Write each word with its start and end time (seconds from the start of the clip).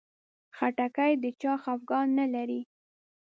خټکی 0.57 1.11
د 1.23 1.25
چا 1.41 1.53
خفګان 1.63 2.07
نه 2.19 2.25
لري. 2.33 2.61